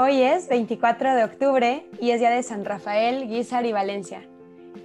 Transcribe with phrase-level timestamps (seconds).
[0.00, 4.22] Hoy es 24 de octubre y es día de San Rafael, Guizar y Valencia.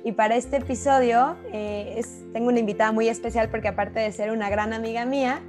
[0.04, 2.02] Y para este episodio eh,
[2.34, 5.40] tengo una invitada muy especial porque aparte de ser una gran amiga mía,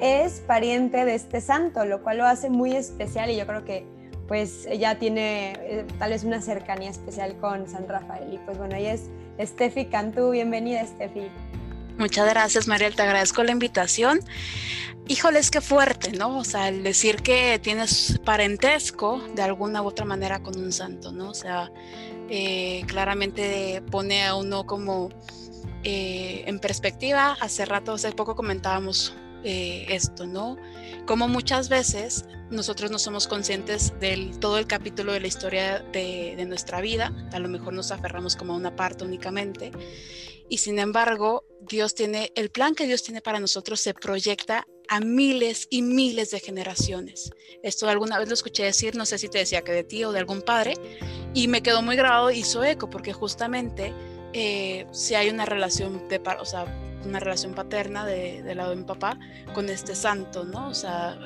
[0.00, 3.84] es pariente de este santo, lo cual lo hace muy especial y yo creo que
[4.28, 8.32] pues ella tiene eh, tal vez una cercanía especial con San Rafael.
[8.32, 10.30] Y pues bueno, ella es Steffi Cantú.
[10.30, 11.28] Bienvenida, Steffi.
[11.98, 12.94] Muchas gracias, Mariel.
[12.94, 14.20] Te agradezco la invitación.
[15.08, 16.38] Híjoles, qué fuerte, ¿no?
[16.38, 21.10] O sea, el decir que tienes parentesco de alguna u otra manera con un santo,
[21.12, 21.30] ¿no?
[21.30, 21.72] O sea,
[22.30, 25.10] eh, claramente pone a uno como
[25.82, 27.36] eh, en perspectiva.
[27.40, 30.56] Hace rato, hace poco comentábamos eh, esto, ¿no?
[31.04, 36.34] Como muchas veces nosotros no somos conscientes del todo el capítulo de la historia de,
[36.36, 39.72] de nuestra vida, a lo mejor nos aferramos como a una parte únicamente,
[40.48, 45.00] y sin embargo, Dios tiene, el plan que Dios tiene para nosotros se proyecta a
[45.00, 47.30] miles y miles de generaciones.
[47.62, 50.12] Esto alguna vez lo escuché decir, no sé si te decía que de ti o
[50.12, 50.74] de algún padre,
[51.34, 53.92] y me quedó muy grabado, hizo eco, porque justamente
[54.32, 56.64] eh, si hay una relación de, o sea,
[57.04, 59.18] una relación paterna de, del lado de mi papá
[59.54, 60.68] con este santo, ¿no?
[60.68, 61.18] O sea,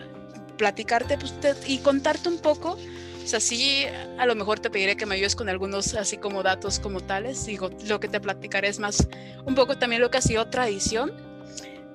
[0.56, 1.34] platicarte pues,
[1.66, 2.78] y contarte un poco.
[3.22, 3.84] O sea, sí,
[4.18, 7.44] a lo mejor te pediré que me ayudes con algunos así como datos como tales.
[7.46, 9.06] Digo, lo que te platicaré es más
[9.44, 11.12] un poco también lo que ha sido tradición,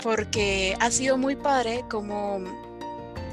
[0.01, 2.43] porque ha sido muy padre como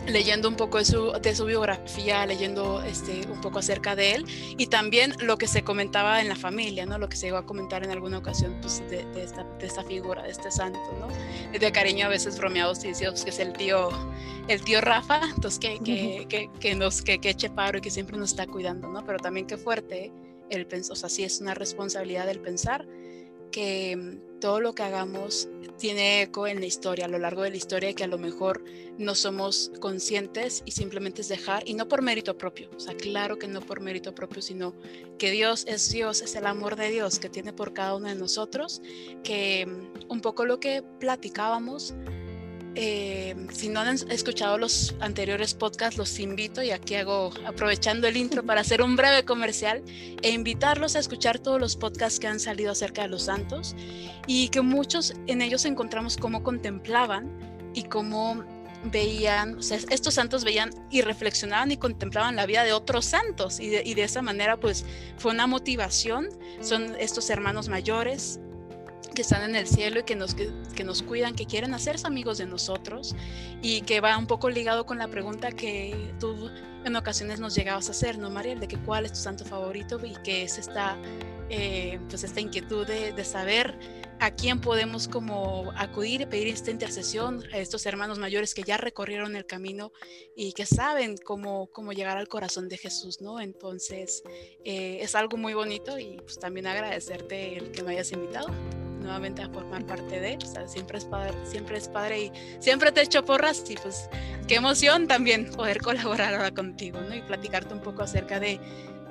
[0.09, 4.25] leyendo un poco de su, de su, biografía, leyendo este, un poco acerca de él
[4.57, 6.99] y también lo que se comentaba en la familia, ¿no?
[6.99, 9.85] Lo que se llegó a comentar en alguna ocasión pues, de, de, esta, de esta,
[9.85, 11.09] figura, de este santo, ¿no?
[11.59, 13.91] De cariño a veces bromeados y decíamos que es el tío,
[14.49, 18.17] el tío Rafa, entonces que, que, que, que nos, que, eche paro y que siempre
[18.17, 19.05] nos está cuidando, ¿no?
[19.05, 20.13] Pero también qué fuerte
[20.51, 22.87] el pensar, o sea, sí es una responsabilidad del pensar
[23.53, 27.57] que todo lo que hagamos tiene eco en la historia, a lo largo de la
[27.57, 28.65] historia, que a lo mejor
[28.99, 33.39] no somos conscientes y simplemente es dejar, y no por mérito propio, o sea, claro
[33.39, 34.75] que no por mérito propio, sino
[35.19, 38.17] que Dios es Dios, es el amor de Dios que tiene por cada uno de
[38.17, 38.83] nosotros,
[39.23, 41.95] que mm, un poco lo que platicábamos
[42.81, 48.17] eh, si no han escuchado los anteriores podcasts, los invito y aquí hago aprovechando el
[48.17, 49.83] intro para hacer un breve comercial
[50.23, 53.75] e invitarlos a escuchar todos los podcasts que han salido acerca de los santos
[54.29, 57.29] y que muchos en ellos encontramos cómo contemplaban
[57.75, 58.45] y cómo
[58.85, 63.59] veían, o sea, estos santos veían y reflexionaban y contemplaban la vida de otros santos
[63.59, 64.85] y de, y de esa manera pues
[65.17, 66.29] fue una motivación,
[66.61, 68.39] son estos hermanos mayores
[69.19, 72.39] que están en el cielo y que nos, que, nos cuidan, que quieren hacerse amigos
[72.39, 73.17] de nosotros
[73.63, 76.49] y que va un poco ligado con la pregunta que tú
[76.85, 78.61] en ocasiones nos llegabas a hacer, ¿no, Mariel?
[78.61, 80.97] De que cuál es tu santo favorito y que es esta,
[81.51, 83.77] eh, pues esta inquietud de, de, saber
[84.21, 88.77] a quién podemos como acudir y pedir esta intercesión a estos hermanos mayores que ya
[88.77, 89.93] recorrieron el camino
[90.37, 93.41] y que saben cómo, cómo llegar al corazón de Jesús, ¿no?
[93.41, 94.23] Entonces,
[94.65, 98.49] eh, es algo muy bonito y pues también agradecerte el que me hayas invitado
[99.01, 103.03] nuevamente a formar parte de, sea, siempre es padre, siempre es padre y siempre te
[103.03, 104.11] echo porras y pues
[104.47, 107.15] qué emoción también poder colaborar ahora contigo, ¿no?
[107.15, 108.61] Y platicarte un poco acerca de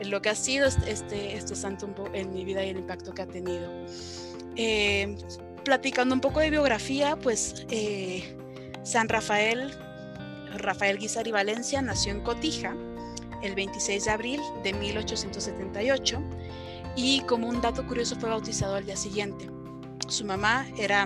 [0.05, 3.27] lo que ha sido este, este santo en mi vida y el impacto que ha
[3.27, 3.71] tenido.
[4.57, 5.15] Eh,
[5.63, 8.35] platicando un poco de biografía, pues eh,
[8.83, 9.71] San Rafael,
[10.55, 12.75] Rafael Guizar y Valencia nació en Cotija
[13.43, 16.21] el 26 de abril de 1878
[16.95, 19.47] y como un dato curioso fue bautizado al día siguiente.
[20.07, 21.05] Su mamá era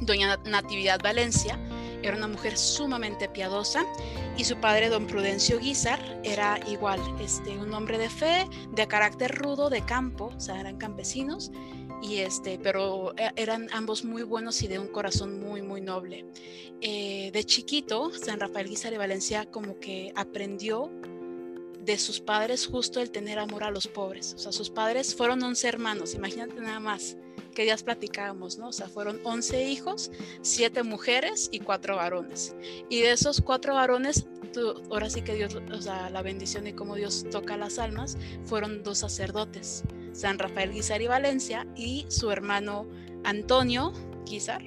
[0.00, 1.58] doña Natividad Valencia,
[2.02, 3.84] era una mujer sumamente piadosa
[4.36, 9.34] y su padre, don Prudencio Guizar, era igual, este, un hombre de fe, de carácter
[9.36, 11.52] rudo, de campo, o sea, eran campesinos,
[12.16, 16.26] este, pero e, eran ambos muy buenos y de un corazón muy, muy noble.
[16.80, 20.90] Eh, de chiquito, San Rafael Guizar de Valencia como que aprendió
[21.84, 24.34] de sus padres justo el tener amor a los pobres.
[24.34, 27.16] O sea, sus padres fueron 11 hermanos, imagínate nada más
[27.54, 28.68] que ya platicábamos, ¿no?
[28.68, 30.10] O sea, fueron 11 hijos,
[30.42, 32.54] 7 mujeres y 4 varones.
[32.88, 36.72] Y de esos 4 varones, tú, ahora sí que Dios, o sea, la bendición y
[36.72, 39.84] cómo Dios toca las almas, fueron dos sacerdotes,
[40.14, 42.86] San Rafael Guizar y Valencia y su hermano
[43.24, 43.92] Antonio
[44.24, 44.62] Guizar,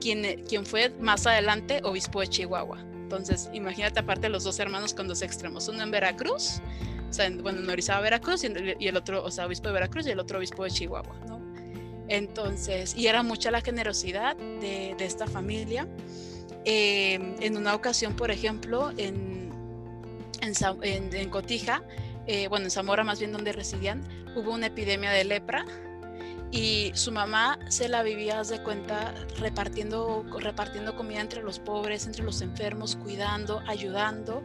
[0.00, 2.80] quien, quien fue más adelante obispo de Chihuahua.
[2.94, 6.60] Entonces, imagínate aparte los dos hermanos con dos extremos, uno en Veracruz,
[7.08, 10.10] o sea, bueno, en Orizaba, Veracruz, y el otro, o sea, obispo de Veracruz y
[10.10, 11.40] el otro obispo de Chihuahua, ¿no?
[12.08, 15.86] Entonces, y era mucha la generosidad de, esta familia.
[16.64, 19.50] Eh, en una ocasión, por ejemplo, en,
[20.42, 21.82] en, en Cotija,
[22.28, 25.64] eh, bueno, en Zamora más bien donde residían, hubo una epidemia de lepra
[26.50, 32.22] y su mamá se la vivía, de cuenta, repartiendo, repartiendo comida entre los pobres, entre
[32.22, 34.42] los enfermos, cuidando, ayudando.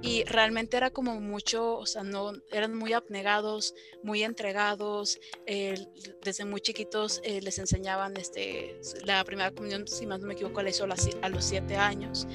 [0.00, 5.18] Y realmente era como mucho, o sea, no, eran muy abnegados, muy entregados.
[5.46, 10.62] desde muy chiquitos eh, les enseñaban este, la primera comunión, si más no me equivoco,
[10.62, 12.26] la hizo a los siete años.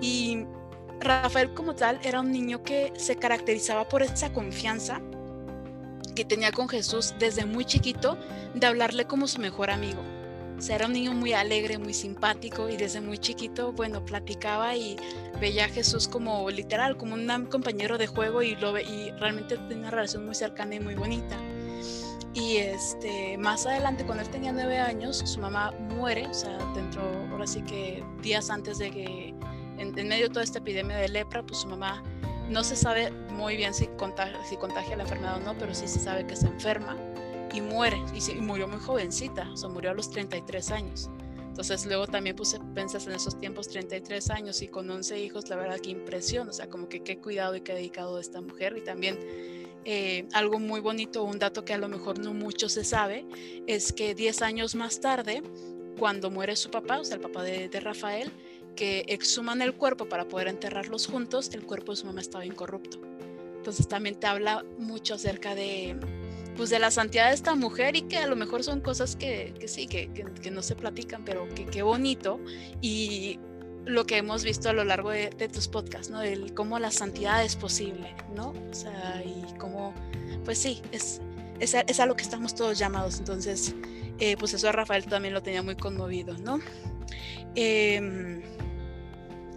[0.00, 0.46] Y
[1.02, 5.00] Rafael como tal era un niño que se caracterizaba por esa confianza
[6.14, 8.18] que tenía con Jesús desde muy chiquito
[8.54, 10.02] de hablarle como su mejor amigo.
[10.58, 14.76] O sea, era un niño muy alegre, muy simpático y desde muy chiquito, bueno, platicaba
[14.76, 14.96] y
[15.40, 19.78] veía a Jesús como literal, como un compañero de juego y, lo, y realmente tenía
[19.78, 21.36] una relación muy cercana y muy bonita.
[22.34, 27.02] Y este, más adelante, cuando él tenía nueve años, su mamá muere, o sea, dentro,
[27.30, 29.34] ahora sí que días antes de que,
[29.82, 32.02] en, en medio de toda esta epidemia de lepra, pues su mamá
[32.48, 35.88] no se sabe muy bien si contagia, si contagia la enfermedad o no, pero sí
[35.88, 36.96] se sabe que se enferma
[37.52, 38.00] y muere.
[38.14, 41.10] Y, murió muy jovencita, o sea, murió a los 33 años.
[41.38, 45.56] Entonces luego también puse, pensas en esos tiempos, 33 años y con 11 hijos, la
[45.56, 48.74] verdad que impresión, o sea, como que qué cuidado y qué dedicado de esta mujer.
[48.78, 49.18] Y también
[49.84, 53.26] eh, algo muy bonito, un dato que a lo mejor no mucho se sabe,
[53.66, 55.42] es que 10 años más tarde,
[55.98, 58.32] cuando muere su papá, o sea, el papá de, de Rafael,
[58.74, 62.98] que exhuman el cuerpo para poder enterrarlos juntos, el cuerpo de su mamá estaba incorrupto.
[63.56, 65.96] Entonces también te habla mucho acerca de,
[66.56, 69.54] pues, de la santidad de esta mujer y que a lo mejor son cosas que,
[69.58, 72.40] que sí, que, que, no se platican, pero que qué bonito.
[72.80, 73.38] Y
[73.84, 76.22] lo que hemos visto a lo largo de, tus podcasts, ¿no?
[76.22, 78.50] El cómo la santidad es posible, ¿no?
[78.50, 79.94] O sea, y cómo,
[80.44, 81.20] pues sí, es,
[81.60, 83.18] es, es a lo que estamos todos llamados.
[83.18, 83.74] Entonces,
[84.18, 86.58] eh, pues eso a Rafael también lo tenía muy conmovido, ¿no?
[87.54, 88.42] Eh,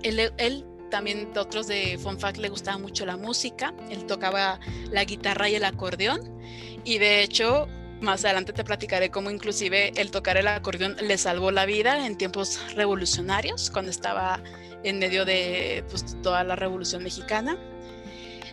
[0.05, 4.59] él, también otros de Fonfac le gustaba mucho la música, él tocaba
[4.91, 6.21] la guitarra y el acordeón.
[6.83, 7.67] Y de hecho
[8.01, 12.17] más adelante te platicaré cómo inclusive el tocar el acordeón le salvó la vida en
[12.17, 14.41] tiempos revolucionarios cuando estaba
[14.83, 17.57] en medio de pues, toda la revolución mexicana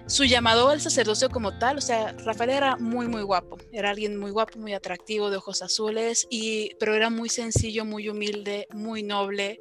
[0.07, 4.19] su llamado al sacerdocio como tal, o sea, Rafael era muy, muy guapo, era alguien
[4.19, 9.03] muy guapo, muy atractivo, de ojos azules, y, pero era muy sencillo, muy humilde, muy
[9.03, 9.61] noble,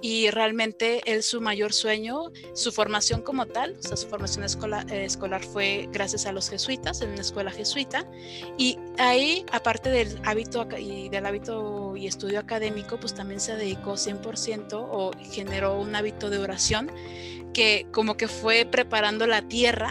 [0.00, 4.90] y realmente él su mayor sueño, su formación como tal, o sea, su formación escolar,
[4.92, 8.06] eh, escolar fue gracias a los jesuitas, en una escuela jesuita,
[8.56, 13.96] y ahí, aparte del hábito y del hábito y estudio académico, pues también se dedicó
[13.96, 16.90] 100% o generó un hábito de oración
[17.52, 19.87] que como que fue preparando la tierra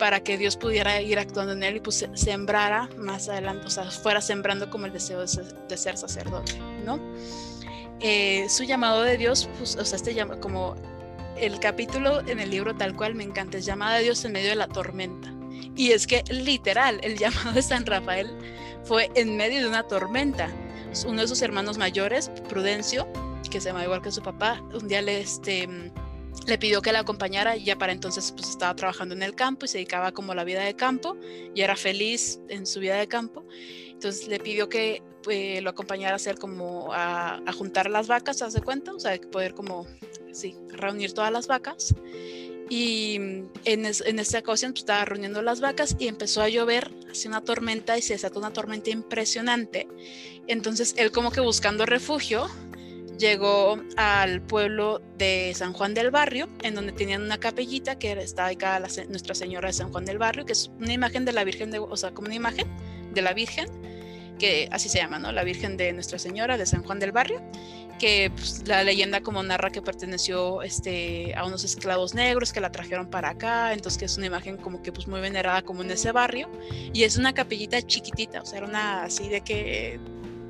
[0.00, 3.84] para que Dios pudiera ir actuando en él y pues sembrara más adelante, o sea,
[3.90, 6.98] fuera sembrando como el deseo de ser, sacerdote, ¿no?
[8.00, 10.74] Eh, su llamado de Dios, pues, o sea, este llama, como
[11.36, 14.48] el capítulo en el libro tal cual me encanta, es llamada de Dios en medio
[14.48, 15.34] de la tormenta.
[15.76, 18.30] Y es que literal, el llamado de San Rafael
[18.84, 20.50] fue en medio de una tormenta.
[21.06, 23.06] Uno de sus hermanos mayores, Prudencio,
[23.50, 25.68] que se llama igual que su papá, un día le, este,
[26.46, 29.64] le pidió que la acompañara y ya para entonces pues estaba trabajando en el campo
[29.64, 31.16] y se dedicaba como a la vida de campo
[31.54, 33.44] y era feliz en su vida de campo.
[33.90, 38.62] Entonces le pidió que eh, lo acompañara a hacer como a, juntar las vacas, ¿hace
[38.62, 38.94] cuenta?
[38.94, 39.86] O sea, poder como,
[40.32, 41.94] sí, reunir todas las vacas.
[42.70, 47.28] Y en, en esta ocasión pues, estaba reuniendo las vacas y empezó a llover, hace
[47.28, 49.88] una tormenta y se desató una tormenta impresionante.
[50.46, 52.48] Entonces él como que buscando refugio,
[53.20, 58.46] llegó al pueblo de San Juan del Barrio, en donde tenían una capellita que está
[58.46, 61.44] dedicada a Nuestra Señora de San Juan del Barrio, que es una imagen de la
[61.44, 62.66] Virgen, de, o sea, como una imagen
[63.12, 63.68] de la Virgen,
[64.38, 65.30] que así se llama, ¿no?
[65.32, 67.42] La Virgen de Nuestra Señora de San Juan del Barrio,
[67.98, 72.72] que pues, la leyenda como narra que perteneció este, a unos esclavos negros que la
[72.72, 75.90] trajeron para acá, entonces que es una imagen como que pues muy venerada como en
[75.90, 76.48] ese barrio,
[76.94, 80.00] y es una capellita chiquitita, o sea, era una así de que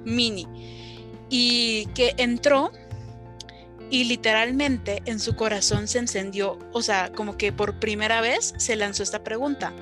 [0.04, 0.46] mini
[1.30, 2.72] y que entró
[3.88, 8.76] y literalmente en su corazón se encendió, o sea, como que por primera vez se
[8.76, 9.72] lanzó esta pregunta,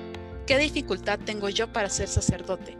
[0.47, 2.75] ¿qué dificultad tengo yo para ser sacerdote?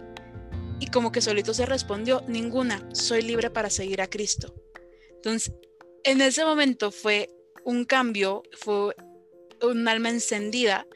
[0.79, 4.55] Y como que solito se respondió, ninguna, soy libre para seguir a Cristo.
[5.15, 5.53] Entonces,
[6.03, 7.29] en ese momento fue
[7.63, 8.95] un cambio, fue
[9.61, 10.87] un alma encendida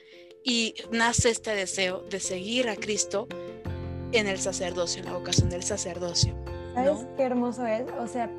[0.43, 3.27] y nace este deseo de seguir a Cristo
[4.13, 6.52] en el sacerdocio, en la vocación del sacerdocio.
[6.73, 7.85] ¿Sabes qué hermoso es?
[7.99, 8.29] O sea,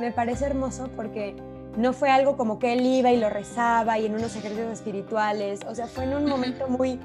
[0.00, 1.36] me, parece hermoso porque
[1.76, 5.60] no fue algo como que él iba y lo rezaba y en unos ejercicios espirituales,
[5.68, 6.98] o sea, fue en un momento muy,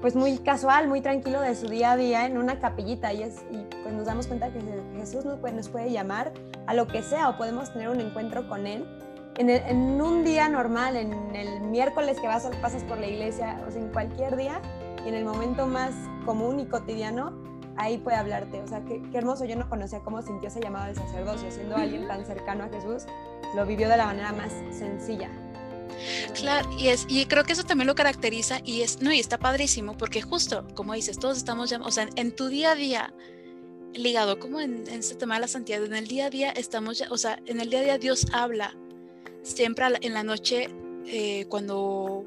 [0.00, 3.12] pues muy casual, muy tranquilo de su día a día en una capillita.
[3.12, 4.60] Y, es, y pues nos damos cuenta que
[4.96, 6.32] Jesús nos puede, nos puede llamar
[6.66, 8.86] a lo que sea o podemos tener un encuentro con Él.
[9.36, 13.70] En, en un día normal, en el miércoles que vas, pasas por la iglesia, o
[13.70, 14.62] sea, en cualquier día
[15.04, 15.92] y en el momento más
[16.24, 17.43] común y cotidiano,
[17.76, 18.60] ahí puede hablarte.
[18.60, 19.44] O sea, qué, qué hermoso.
[19.44, 23.04] Yo no conocía cómo sintió ese llamado del sacerdocio, siendo alguien tan cercano a Jesús,
[23.54, 25.30] lo vivió de la manera más sencilla.
[26.34, 29.38] Claro, y, es, y creo que eso también lo caracteriza y es, no, y está
[29.38, 33.14] padrísimo porque justo, como dices, todos estamos, ya, o sea, en, tu día a día,
[33.92, 36.98] ligado como en, en, este tema de la santidad, en el día a día estamos,
[36.98, 38.74] ya, o sea, en el día a día Dios habla,
[39.42, 40.68] siempre en la noche
[41.06, 42.24] eh, cuando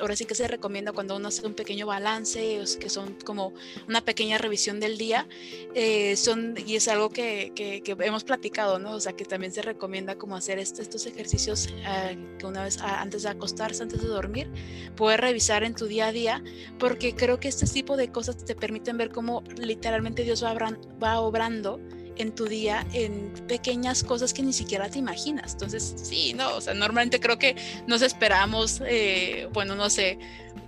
[0.00, 3.52] ahora sí que se recomienda cuando uno hace un pequeño balance, que son como
[3.88, 5.26] una pequeña revisión del día,
[5.74, 8.92] eh, son, y es algo que, que, hemos platicado, ¿no?
[8.92, 13.22] O sea, que también se recomienda como hacer estos ejercicios eh, que una vez antes
[13.22, 14.50] de acostarse, antes de dormir,
[14.96, 16.42] poder revisar en tu día a día,
[16.78, 20.54] porque creo que este tipo de cosas te permiten ver cómo literalmente Dios va,
[21.02, 21.80] va obrando
[22.20, 25.52] en tu día en pequeñas cosas que ni siquiera te imaginas.
[25.52, 30.18] Entonces, sí, no, o sea, normalmente creo que nos esperamos, eh, bueno, no sé,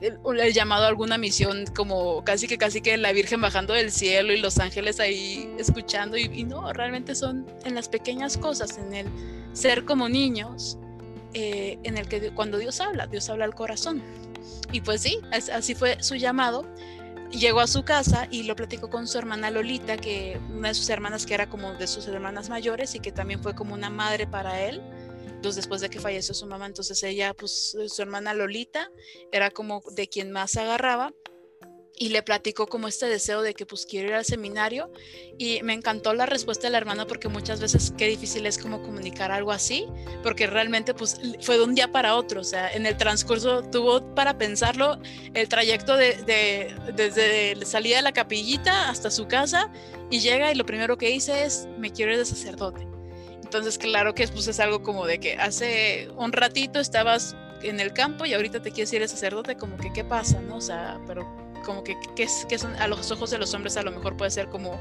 [0.00, 4.32] el, llamado a alguna misión como casi que casi que la Virgen bajando del cielo
[4.32, 9.06] y los ángeles ahí escuchando y, no, realmente son en las pequeñas cosas, en el
[9.52, 10.78] ser como niños,
[11.35, 14.02] eh, en el que cuando Dios habla, Dios habla al corazón.
[14.73, 16.66] Y pues sí, así fue su llamado
[17.38, 20.88] llegó a su casa y lo platicó con su hermana Lolita, que una de sus
[20.90, 24.26] hermanas que era como de sus hermanas mayores y que también fue como una madre
[24.26, 24.82] para él.
[25.26, 28.90] Entonces, después de que falleció su mamá, entonces ella, pues su hermana Lolita,
[29.32, 31.12] era como de quien más agarraba
[31.99, 34.90] y le platicó como este deseo de que pues quiere ir al seminario
[35.38, 38.82] y me encantó la respuesta de la hermana porque muchas veces qué difícil es como
[38.82, 39.87] comunicar algo así
[40.22, 44.14] porque realmente pues fue de un día para otro o sea en el transcurso tuvo
[44.14, 44.99] para pensarlo
[45.34, 49.70] el trayecto de, de desde la salida de la capillita hasta su casa
[50.11, 52.87] y llega y lo primero que dice es me quiero ir de sacerdote
[53.42, 57.92] entonces claro que pues es algo como de que hace un ratito estabas en el
[57.92, 60.99] campo y ahorita te quieres ir de sacerdote como que qué pasa no o sea
[61.06, 64.16] pero como que, que, que son, a los ojos de los hombres a lo mejor
[64.16, 64.78] puede ser como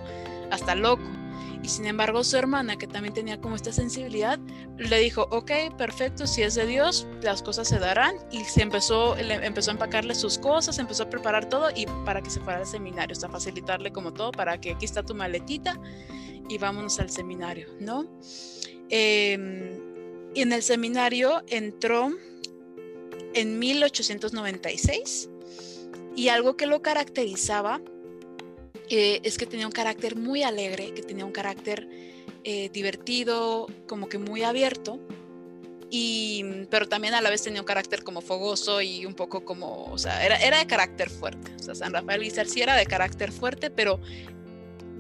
[0.52, 1.04] hasta loco.
[1.64, 4.40] Y sin embargo su hermana, que también tenía como esta sensibilidad,
[4.78, 8.16] le dijo, ok, perfecto, si es de Dios, las cosas se darán.
[8.32, 12.32] Y se empezó, empezó a empacarle sus cosas, empezó a preparar todo y para que
[12.32, 15.80] se fuera al seminario, o sea, facilitarle como todo, para que aquí está tu maletita
[16.50, 18.06] y vámonos al seminario, ¿no?
[18.90, 19.80] Em,
[20.34, 22.10] y en el seminario entró
[23.34, 25.30] en 1896
[26.16, 27.82] y algo que lo caracterizaba
[28.90, 31.88] eh, es que tenía un carácter muy alegre, que tenía un carácter
[32.44, 35.00] eh, divertido, como que muy abierto,
[35.90, 39.86] y, pero también a la vez tenía un carácter como fogoso y un poco como,
[39.86, 41.52] o sea, era, era de carácter fuerte.
[41.60, 44.00] O sea, San Rafael Guizar sí era de carácter fuerte, pero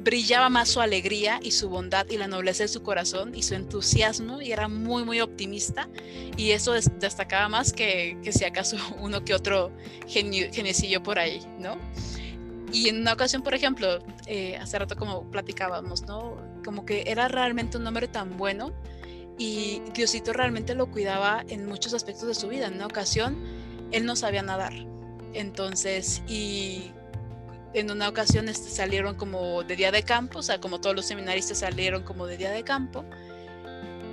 [0.03, 3.55] brillaba más su alegría y su bondad y la nobleza de su corazón y su
[3.55, 5.87] entusiasmo y era muy muy optimista
[6.37, 9.71] y eso destacaba más que, que si acaso uno que otro
[10.07, 11.77] geniecillo por ahí, ¿no?
[12.73, 16.37] Y en una ocasión, por ejemplo, eh, hace rato como platicábamos, ¿no?
[16.63, 18.71] Como que era realmente un hombre tan bueno
[19.37, 22.67] y Diosito realmente lo cuidaba en muchos aspectos de su vida.
[22.67, 23.37] En una ocasión,
[23.91, 24.73] él no sabía nadar.
[25.33, 26.91] Entonces, y
[27.73, 31.05] en una ocasión este, salieron como de día de campo, o sea, como todos los
[31.05, 33.05] seminaristas salieron como de día de campo,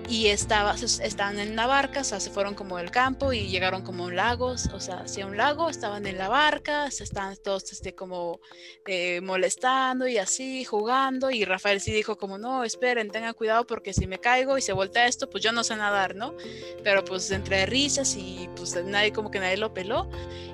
[0.08, 3.82] y estaba, estaban en la barca, o sea, se fueron como del campo y llegaron
[3.82, 7.36] como a un lago, o sea, hacia un lago, estaban en la barca, se estaban
[7.36, 8.40] todos este, como
[8.86, 13.92] eh, molestando y así, jugando, y Rafael sí dijo como, no, esperen, tengan cuidado porque
[13.92, 16.34] si me caigo y se voltea esto, pues yo no sé nadar, ¿no?
[16.82, 20.08] Pero pues entre risas y pues nadie, como que nadie lo peló,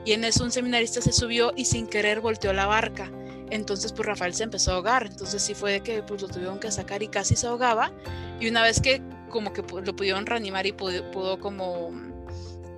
[0.04, 3.11] y en eso un seminarista se subió y sin querer volteó la barca.
[3.50, 5.06] Entonces, pues Rafael se empezó a ahogar.
[5.06, 7.92] Entonces sí fue de que pues lo tuvieron que sacar y casi se ahogaba.
[8.40, 9.02] Y una vez que
[9.34, 11.90] como que lo pudieron reanimar y pudo, como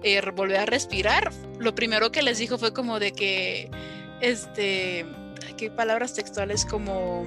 [0.02, 1.30] eh, volver a respirar.
[1.58, 3.70] Lo primero que les dijo fue como de que,
[4.22, 5.04] este,
[5.58, 7.26] qué palabras textuales como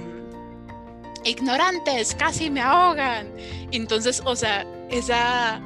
[1.24, 3.32] ignorantes, casi me ahogan.
[3.70, 5.62] Entonces, o sea, esa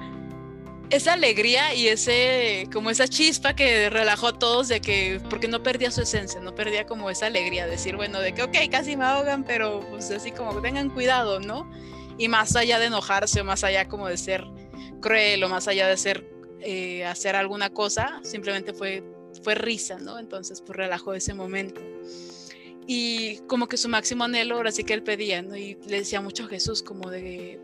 [0.91, 5.63] esa alegría y ese como esa chispa que relajó a todos de que porque no
[5.63, 9.07] perdía su esencia, no perdía como esa alegría, decir, bueno, de que ok, casi me
[9.07, 11.67] ahogan, pero pues así como tengan cuidado, ¿no?
[12.19, 14.45] Y más allá de enojarse o más allá como de ser
[15.01, 19.03] cruel o más allá de ser eh, hacer alguna cosa, simplemente fue,
[19.43, 20.19] fue risa, ¿no?
[20.19, 21.81] Entonces pues relajó ese momento.
[22.87, 25.57] Y como que su máximo anhelo, ahora sí que él pedía, ¿no?
[25.57, 27.61] Y le decía mucho a Jesús como de,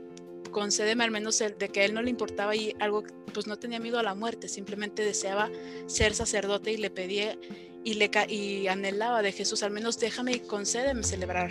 [0.50, 3.59] concédeme al menos el, de que a él no le importaba y algo, pues no
[3.59, 5.50] tenía miedo a la muerte, simplemente deseaba
[5.87, 7.38] ser sacerdote y le pedía
[7.85, 11.50] y, le, y anhelaba de Jesús, al menos déjame y concédeme celebrar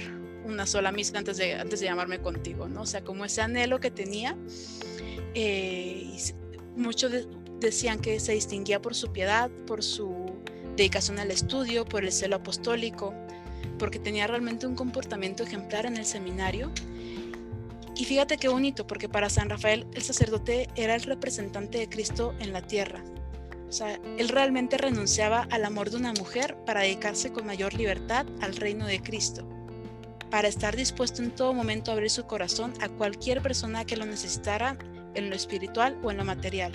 [0.49, 2.81] una sola misa antes de, antes de llamarme contigo, ¿no?
[2.81, 4.35] O sea, como ese anhelo que tenía,
[5.33, 6.17] eh,
[6.75, 7.11] muchos
[7.59, 10.33] decían que se distinguía por su piedad, por su
[10.75, 13.13] dedicación al estudio, por el celo apostólico,
[13.77, 16.71] porque tenía realmente un comportamiento ejemplar en el seminario.
[17.95, 22.33] Y fíjate qué bonito, porque para San Rafael el sacerdote era el representante de Cristo
[22.39, 23.03] en la tierra.
[23.67, 28.25] O sea, él realmente renunciaba al amor de una mujer para dedicarse con mayor libertad
[28.41, 29.47] al reino de Cristo,
[30.29, 34.05] para estar dispuesto en todo momento a abrir su corazón a cualquier persona que lo
[34.05, 34.77] necesitara
[35.15, 36.73] en lo espiritual o en lo material.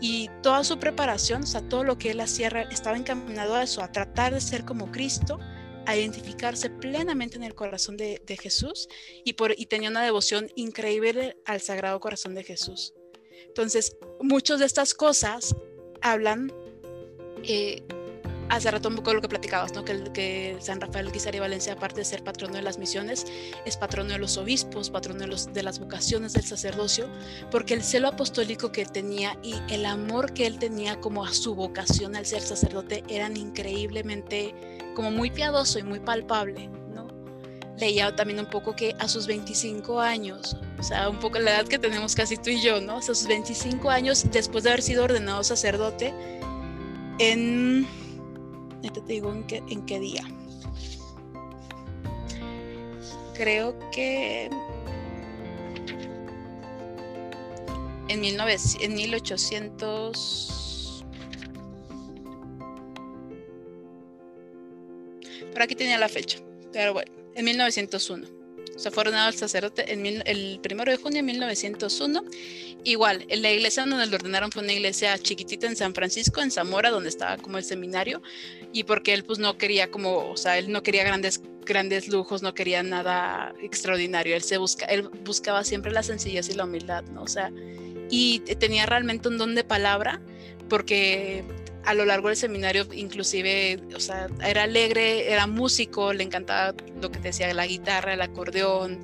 [0.00, 3.82] Y toda su preparación, o sea, todo lo que él hacía estaba encaminado a eso,
[3.82, 5.38] a tratar de ser como Cristo,
[5.86, 8.88] a identificarse plenamente en el corazón de, Jesús
[9.24, 12.94] y, por, y tenía una devoción increíble al Sagrado Corazón de Jesús.
[13.46, 15.56] Entonces, muchas de estas cosas
[16.02, 16.52] hablan
[17.42, 17.82] eh,
[18.50, 19.84] hace rato un poco lo que platicabas, ¿no?
[19.84, 23.24] que, que San Rafael Guisari Valencia, aparte de ser patrono de las misiones,
[23.64, 27.08] es patrono de los obispos, patrono de, los, de las vocaciones del sacerdocio,
[27.50, 31.54] porque el celo apostólico que tenía y el amor que él tenía como a su
[31.54, 34.52] vocación al ser sacerdote eran increíblemente,
[34.96, 36.68] como muy piadoso y muy palpable.
[36.92, 37.06] ¿no?
[37.78, 41.68] Leía también un poco que a sus 25 años, o sea, un poco la edad
[41.68, 42.96] que tenemos casi tú y yo, ¿no?
[42.96, 46.12] a sus 25 años, después de haber sido ordenado sacerdote,
[47.20, 47.86] en
[48.88, 50.24] te digo en qué, en qué día.
[53.34, 54.48] Creo que
[58.08, 61.04] en, 19, en 1800...
[65.52, 66.38] Por aquí tenía la fecha,
[66.72, 68.39] pero bueno, en 1901
[68.80, 72.24] se fue ordenado el sacerdote en el primero de junio de 1901.
[72.82, 76.50] Igual, en la iglesia donde lo ordenaron fue una iglesia chiquitita en San Francisco, en
[76.50, 78.22] Zamora, donde estaba como el seminario,
[78.72, 82.42] y porque él pues no quería como, o sea, él no quería grandes grandes lujos,
[82.42, 87.04] no quería nada extraordinario, él se busca, él buscaba siempre la sencillez y la humildad,
[87.04, 87.22] ¿no?
[87.22, 87.52] O sea,
[88.10, 90.20] y tenía realmente un don de palabra
[90.68, 91.44] porque
[91.84, 97.10] a lo largo del seminario inclusive, o sea, era alegre, era músico, le encantaba lo
[97.10, 99.02] que decía, la guitarra, el acordeón,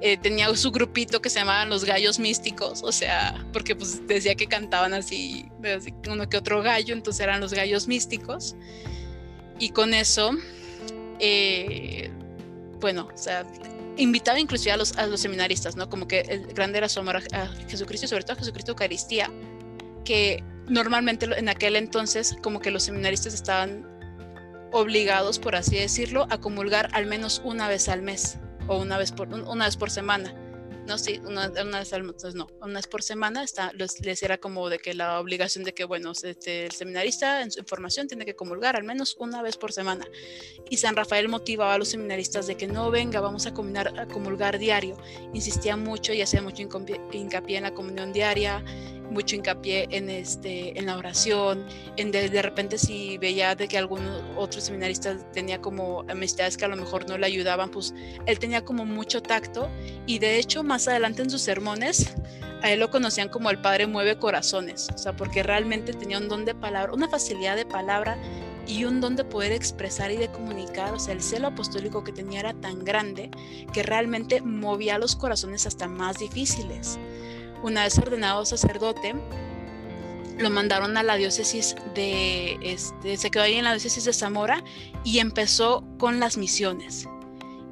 [0.00, 4.34] eh, tenía su grupito que se llamaban los gallos místicos, o sea, porque pues decía
[4.34, 5.48] que cantaban así,
[6.10, 8.56] uno que otro gallo, entonces eran los gallos místicos.
[9.58, 10.32] Y con eso,
[11.20, 12.10] eh,
[12.80, 13.46] bueno, o sea,
[13.96, 15.88] invitaba inclusive a los, seminaristas, ¿no?
[15.88, 19.30] Como que el grande era su amor a, a Jesucristo sobre todo a Jesucristo Eucaristía,
[20.04, 23.86] que normalmente en aquel entonces como que los seminaristas estaban
[24.72, 29.12] obligados, por así decirlo, a comulgar al menos una vez al mes o una vez
[29.12, 30.34] por, una vez por semana.
[30.86, 34.68] No, sí, una, vez al mes, no, una vez por semana está, les, era como
[34.68, 38.36] de que la obligación de que, bueno, este, el seminarista en su información tiene que
[38.36, 40.04] comulgar al menos una vez por semana.
[40.68, 44.06] Y San Rafael motivaba a los seminaristas de que no venga, vamos a, combinar, a
[44.06, 44.98] comulgar diario.
[45.32, 46.62] Insistía mucho y hacía mucho
[47.12, 48.62] hincapié en la comunión diaria,
[49.10, 51.64] mucho hincapié en, este, en la oración,
[51.96, 54.02] en de, repente si veía de que algún
[54.36, 57.94] otro seminarista tenía como amistades que a lo mejor no le ayudaban, pues
[58.26, 59.70] él tenía como mucho tacto
[60.06, 62.14] y de hecho más adelante en sus sermones
[62.62, 66.28] a él lo conocían como el Padre mueve corazones, o sea, porque realmente tenía un
[66.28, 68.16] don de palabra, una facilidad de palabra
[68.66, 72.12] y un don de poder expresar y de comunicar, o sea, el celo apostólico que
[72.12, 73.30] tenía era tan grande
[73.74, 76.98] que realmente movía los corazones hasta más difíciles
[77.64, 79.14] una vez ordenado sacerdote,
[80.38, 84.62] lo mandaron a la diócesis de, este, se quedó ahí en la diócesis de Zamora
[85.02, 87.08] y empezó con las misiones.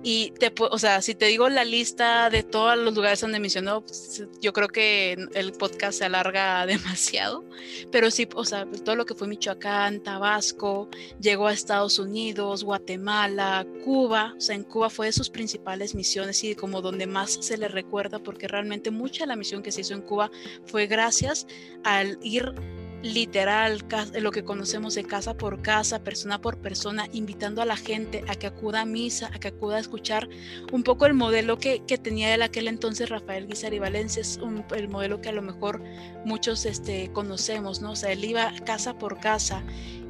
[0.03, 3.83] Y te, o sea, si te digo la lista de todos los lugares donde misionó,
[3.83, 7.45] pues, yo creo que el podcast se alarga demasiado.
[7.91, 10.89] Pero sí, o sea, todo lo que fue Michoacán, Tabasco,
[11.21, 14.35] llegó a Estados Unidos, Guatemala, Cuba.
[14.37, 17.69] O sea, en Cuba fue de sus principales misiones y como donde más se le
[17.69, 20.31] recuerda, porque realmente mucha de la misión que se hizo en Cuba
[20.67, 21.47] fue gracias
[21.85, 22.53] al ir
[23.03, 23.85] literal,
[24.21, 28.37] lo que conocemos de casa por casa, persona por persona, invitando a la gente a
[28.37, 30.29] que acuda a misa, a que acuda a escuchar
[30.73, 34.39] un poco el modelo que, tenía en aquel entonces Rafael Guizar y Valencia, es
[34.75, 35.83] el modelo que a lo mejor
[36.25, 37.93] muchos este, conocemos, ¿no?
[37.93, 39.63] O sea, él iba casa por casa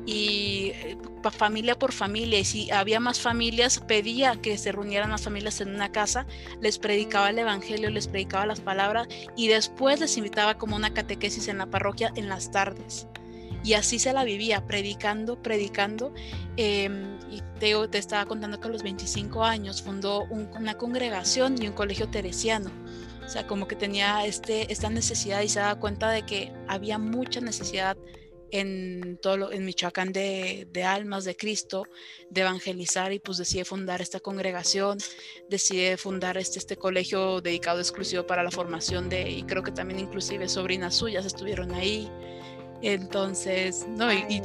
[0.06, 0.98] y eh,
[1.30, 5.74] familia por familia y si había más familias pedía que se reunieran las familias en
[5.74, 6.26] una casa
[6.60, 11.46] les predicaba el evangelio les predicaba las palabras y después les invitaba como una catequesis
[11.48, 13.06] en la parroquia en las tardes.
[13.64, 16.12] Y así se la vivía predicando predicando
[16.56, 21.68] em, y te, te, estaba contando que a los 25 años fundó una congregación y
[21.68, 22.72] un colegio teresiano.
[23.24, 26.98] O sea como que tenía este, esta necesidad y se daba cuenta de que había
[26.98, 27.96] mucha necesidad
[28.52, 31.84] en, todo en Michoacán de, almas de Cristo,
[32.30, 34.98] de evangelizar y pues decide fundar esta congregación,
[35.48, 40.00] decide fundar este, este colegio dedicado exclusivo para la formación de, y creo que también
[40.00, 42.10] inclusive sobrinas suyas estuvieron ahí.
[42.82, 44.42] Entonces, no, y,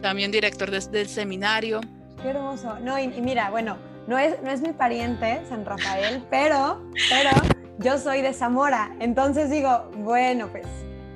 [0.00, 1.80] también director del seminario.
[2.22, 2.78] qué hermoso.
[2.80, 7.30] No, y, mira, bueno, no es, no es mi pariente, San Rafael, pero, pero
[7.78, 8.96] yo soy de Zamora.
[9.00, 10.66] Entonces digo, bueno, pues,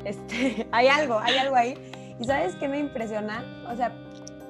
[0.04, 1.89] este, hay algo, hay algo ahí.
[2.20, 3.42] ¿Y sabes qué me impresiona?
[3.72, 3.92] O sea,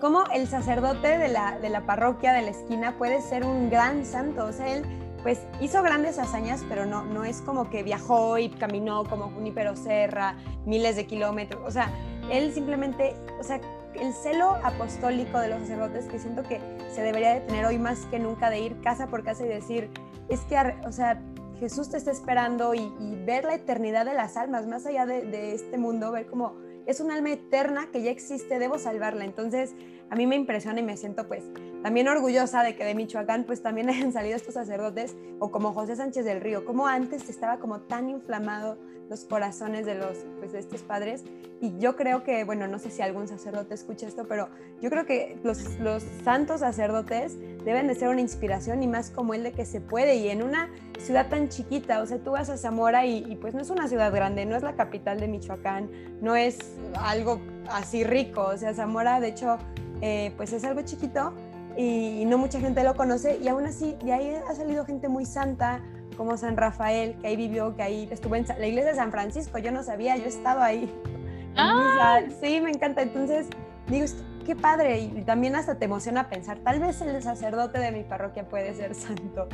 [0.00, 4.04] cómo el sacerdote de la, de la parroquia de la esquina puede ser un gran
[4.04, 4.44] santo.
[4.44, 4.84] O sea, él
[5.22, 9.76] pues hizo grandes hazañas, pero no, no es como que viajó y caminó como Junípero
[9.76, 10.34] Serra
[10.66, 11.62] miles de kilómetros.
[11.64, 11.90] O sea,
[12.28, 13.60] él simplemente, o sea,
[13.94, 16.60] el celo apostólico de los sacerdotes que siento que
[16.92, 19.90] se debería de tener hoy más que nunca de ir casa por casa y decir,
[20.28, 20.56] es que,
[20.86, 21.22] o sea,
[21.60, 22.90] Jesús te está esperando y,
[23.26, 27.00] ver la eternidad de las almas, más allá de, de este mundo, ver como es
[27.00, 29.24] un alma eterna que ya existe, debo salvarla.
[29.24, 29.74] Entonces,
[30.10, 31.44] a mí me impresiona y me siento pues
[31.82, 35.96] también orgullosa de que de Michoacán pues también hayan salido estos sacerdotes o como José
[35.96, 38.78] Sánchez del Río, como antes estaba como tan inflamado
[39.10, 41.24] los corazones de los pues de estos padres.
[41.60, 44.48] Y yo creo que bueno no sé si algún sacerdote escucha esto pero
[44.80, 49.34] yo creo que los, los santos sacerdotes deben de ser una inspiración y más como
[49.34, 50.16] el de que se puede.
[50.16, 50.70] Y en una
[51.00, 54.12] ciudad tan chiquita o sea tú vas a Zamora y, pues no es una ciudad
[54.14, 55.90] grande no es la capital de Michoacán
[56.22, 56.56] no es
[56.94, 58.42] algo así rico.
[58.42, 59.58] O sea Zamora de hecho
[60.00, 61.34] eh, pues es algo chiquito
[61.76, 63.38] y no mucha gente lo conoce.
[63.42, 65.82] Y aún así de ahí ha salido gente muy santa
[66.20, 69.56] como San Rafael, que ahí vivió, que ahí estuvo en la iglesia de San Francisco,
[69.56, 70.92] yo no sabía, yo he estado ahí.
[71.56, 72.20] Ah.
[72.40, 73.02] Sí, me encanta.
[73.02, 73.48] Entonces,
[73.88, 74.06] digo,
[74.46, 78.48] qué padre y también hasta te emociona pensar, tal vez el sacerdote de mi parroquia
[78.48, 79.48] puede ser santo.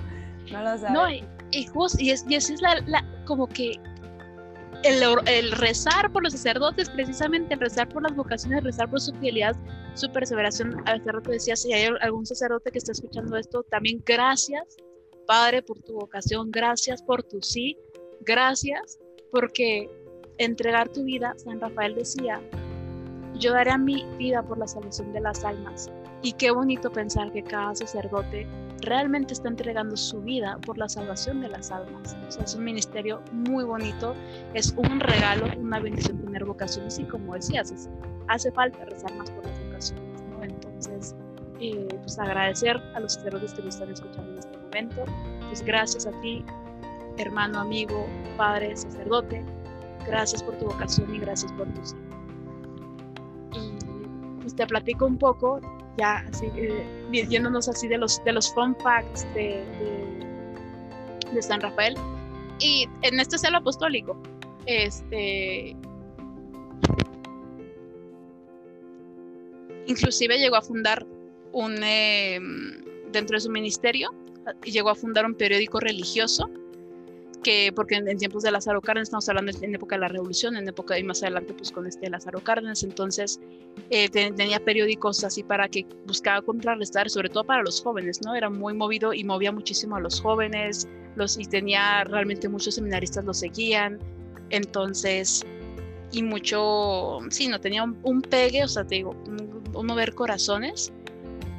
[0.53, 0.91] No lo sabes.
[0.91, 3.81] No, y, y, y, es, y esa es la, la, como que
[4.83, 9.57] el, rezar por los sacerdotes, precisamente el rezar por las vocaciones, rezar por su fidelidad,
[9.95, 10.83] su perseveración.
[10.87, 14.77] Al rato decía, si hay algún sacerdote que está escuchando esto, también gracias,
[15.27, 17.77] Padre, por tu vocación, gracias por tu sí,
[18.21, 18.99] gracias
[19.33, 19.91] porque
[20.39, 22.41] entregar tu vida, San Rafael decía,
[23.39, 25.91] yo daré mi vida por la salvación de las almas.
[26.23, 28.47] Y qué bonito pensar que cada sacerdote
[28.81, 32.17] realmente está entregando su vida por la salvación de las almas.
[32.29, 34.15] O sea, es un ministerio muy bonito,
[34.55, 37.89] es un regalo, una bendición tener vocaciones y como decías,
[38.29, 40.43] hace falta rezar más por las vocaciones, ¿no?
[40.43, 41.15] Entonces,
[41.61, 44.56] eh, pues agradecer a los sacerdotes que nos están escuchando en este
[45.49, 46.45] pues gracias a ti,
[47.19, 49.43] hermano, amigo, padre, sacerdote,
[50.07, 51.99] gracias por tu vocación y gracias por tu ser.
[53.55, 55.61] Y pues te platico un poco
[55.97, 56.85] ya así, eh,
[57.69, 59.65] así de los, de los fun facts de,
[61.33, 61.97] de, San Rafael.
[62.59, 64.17] Y en este celo apostólico,
[64.67, 65.77] este,
[69.87, 71.07] inclusive llegó a fundar
[71.53, 74.11] un, em, dentro de su ministerio,
[74.65, 76.51] llegó a fundar un periódico religioso
[77.43, 80.69] que porque en, tiempos de Lázaro Cárdenas, estamos hablando en época de la Revolución, en
[80.69, 83.39] época y más adelante pues con este Lázaro Cárdenas, entonces
[83.91, 88.35] eh, tenía periódicos así para que buscaba contrarrestar, sobre todo para los jóvenes, ¿no?
[88.35, 93.25] Era muy movido y movía muchísimo a los jóvenes, los, y tenía realmente muchos seminaristas
[93.25, 94.01] lo seguían,
[94.51, 95.45] entonces,
[96.13, 99.17] y mucho, sí, no tenía un, pegue, o sea, te digo,
[99.75, 100.93] un, mover corazones,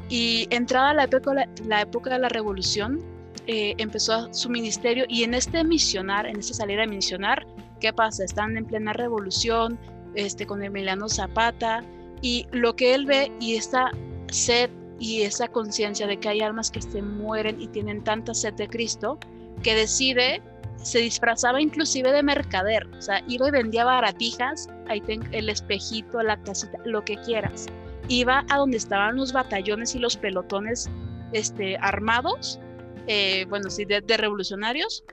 [0.09, 3.01] y entrada la época, la época de la Revolución,
[3.47, 7.47] eh, empezó su ministerio y en este misionar, en esta salida de misionar,
[7.79, 8.25] ¿qué pasa?
[8.25, 9.79] Están en plena revolución
[10.15, 11.83] este, con Emiliano Zapata
[12.21, 13.91] y lo que él ve y esta
[14.31, 18.53] sed y esa conciencia de que hay almas que se mueren y tienen tanta sed
[18.55, 19.19] de Cristo,
[19.63, 20.41] que decide,
[20.75, 26.21] se disfrazaba inclusive de mercader, o sea, iba y vendía baratijas, ahí ten el espejito,
[26.21, 27.67] la casita, lo que quieras.
[28.07, 30.89] Iba a donde estaban los batallones y los pelotones
[31.33, 32.59] este, armados
[33.07, 35.03] eh, bueno, sí, de, revolucionarios,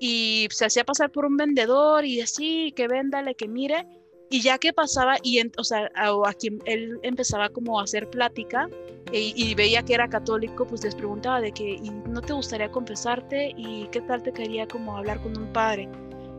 [0.00, 3.86] y se hacía pasar por un vendedor y así, que véndale, que mire,
[4.28, 8.68] y ya que pasaba, y o sea, a, quien él empezaba como a hacer plática
[9.12, 12.70] e, y veía que era católico, pues les preguntaba de que, ¿y no te gustaría
[12.72, 13.54] confesarte?
[13.56, 15.88] ¿Y qué tal te quería como hablar con un padre?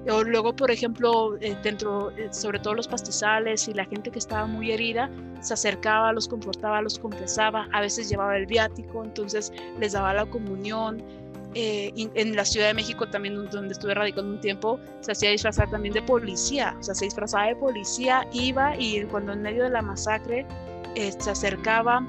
[0.09, 4.19] O luego, por ejemplo, eh, dentro, eh, sobre todo los pastizales y la gente que
[4.19, 5.09] estaba muy herida,
[5.41, 10.25] se acercaba, los confortaba, los confesaba, a veces llevaba el viático, entonces les daba la
[10.25, 11.03] comunión.
[11.57, 15.69] Eh, en la Ciudad de México también, donde estuve radicando un tiempo, se hacía disfrazar
[15.69, 19.69] también de policía, o sea, se disfrazaba de policía, iba y cuando en medio de
[19.69, 20.45] la masacre
[20.95, 22.05] se acercaba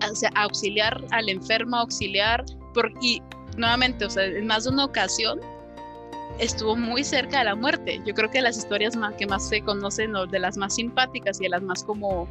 [0.00, 3.20] a, auxiliar al enfermo, auxiliar, por, y
[3.56, 5.40] nuevamente, o sea, en más de una ocasión,
[6.38, 8.00] estuvo muy cerca de la muerte.
[8.06, 11.44] Yo creo que las historias más, que más se conocen, de las más simpáticas y
[11.44, 12.28] de las más como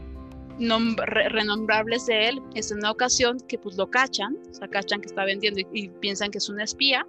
[0.60, 5.08] renombrables de él, es en una ocasión que pues lo cachan, o sea, cachan que
[5.08, 7.06] está vendiendo y, piensan que es un espía,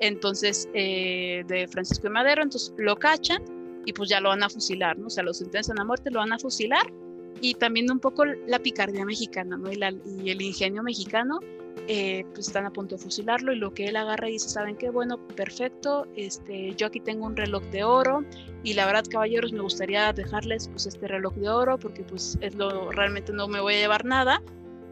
[0.00, 3.42] entonces eh, de Francisco de Madero, entonces lo cachan
[3.86, 5.06] y pues ya lo van a fusilar, ¿no?
[5.06, 6.92] O sea, lo sentencian a muerte, lo van a fusilar
[7.40, 9.72] y también un poco la picardía mexicana, ¿no?
[9.72, 9.78] Y,
[10.22, 11.40] y el ingenio mexicano,
[11.86, 14.76] eh, pues están a punto de fusilarlo y lo que él agarra y dice, ¿saben
[14.76, 14.90] qué?
[14.90, 18.24] Bueno, perfecto, este, yo aquí tengo un reloj de oro
[18.62, 22.54] y la verdad, caballeros, me gustaría dejarles pues este reloj de oro porque pues es
[22.54, 24.40] lo, realmente no me voy a llevar nada,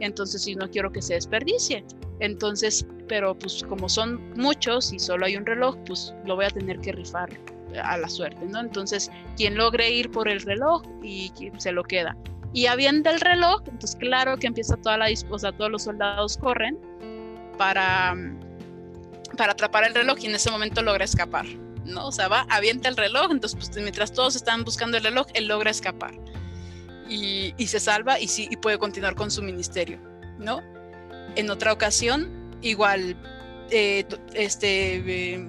[0.00, 1.84] entonces si no quiero que se desperdicie.
[2.20, 6.50] Entonces, pero pues como son muchos y solo hay un reloj, pues lo voy a
[6.50, 7.30] tener que rifar
[7.82, 8.60] a la suerte, ¿no?
[8.60, 12.16] Entonces, quien logre ir por el reloj y se lo queda
[12.52, 16.78] y avienta el reloj, entonces claro que empieza toda la dispuesta, todos los soldados corren
[17.56, 18.14] para,
[19.36, 21.46] para atrapar el reloj y en ese momento logra escapar,
[21.84, 22.06] ¿no?
[22.06, 25.48] O sea, va, avienta el reloj, entonces pues, mientras todos están buscando el reloj, él
[25.48, 26.12] logra escapar
[27.08, 29.98] y, y se salva y sí, y puede continuar con su ministerio,
[30.38, 30.60] ¿no?
[31.36, 33.16] En otra ocasión, igual,
[33.70, 35.48] eh, este, eh,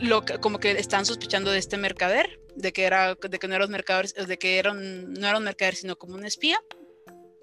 [0.00, 3.70] lo, como que están sospechando de este mercader, de que era de que no eran
[3.70, 6.60] mercaderes, de que eran, no era un mercader, sino como un espía.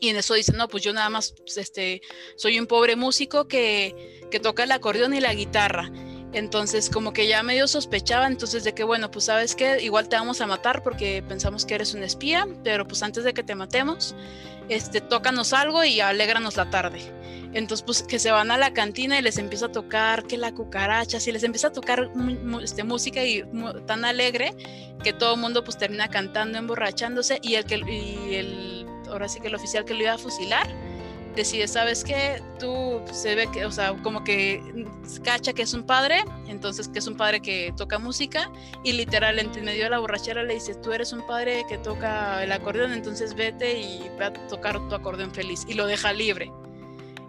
[0.01, 2.01] Y en eso dicen, no, pues yo nada más este,
[2.37, 5.91] soy un pobre músico que, que toca el acordeón y la guitarra.
[6.31, 10.15] Entonces, como que ya medio sospechaba, entonces de que, bueno, pues sabes que igual te
[10.15, 13.55] vamos a matar porque pensamos que eres un espía, pero pues antes de que te
[13.55, 14.15] matemos,
[14.69, 16.99] este, tócanos algo y alégranos la tarde.
[17.51, 20.51] Entonces, pues que se van a la cantina y les empieza a tocar que la
[20.51, 22.11] cucaracha, si les empieza a tocar
[22.61, 23.43] este, música y
[23.87, 24.53] tan alegre
[25.03, 29.39] que todo el mundo pues termina cantando, emborrachándose y el que, y el, ahora sí
[29.39, 30.67] que el oficial que lo iba a fusilar
[31.39, 32.41] decide, ¿sabes qué?
[32.59, 34.61] Tú se ve que, o sea, como que
[35.23, 38.51] cacha que es un padre, entonces que es un padre que toca música
[38.83, 42.43] y literal en medio de la borrachera le dice, tú eres un padre que toca
[42.43, 46.51] el acordeón, entonces vete y ve a tocar tu acordeón feliz y lo deja libre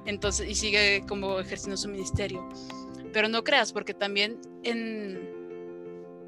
[0.07, 2.46] entonces, y sigue como ejerciendo su ministerio.
[3.12, 5.29] Pero no creas, porque también en,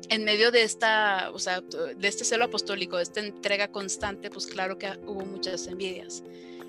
[0.08, 4.46] en medio de esta, o sea, de este celo apostólico, de esta entrega constante, pues
[4.46, 6.22] claro que hubo muchas envidias.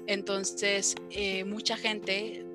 [0.07, 2.45] Entonces, eh, mucha gente,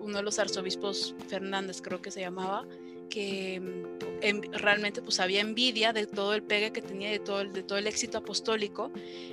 [0.00, 2.66] uno de los arzobispos Fernández creo que se llamaba,
[3.08, 7.52] que mm, realmente pues había envidia de todo el pegue que tenía, de todo el,
[7.52, 8.90] de todo el éxito apostólico.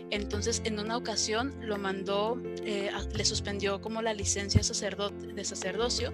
[0.10, 6.14] Entonces en una ocasión lo mandó, eh, le suspendió como la licencia de sacerdocio.